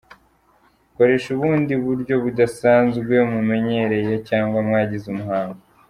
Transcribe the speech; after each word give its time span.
Koresha 0.95 1.27
ubundi 1.35 1.73
buryo 1.85 2.13
mudasanzwe 2.23 3.13
mumenyereye 3.31 4.13
cyangwa 4.29 4.57
mwagize 4.67 5.05
umuhango. 5.11 5.61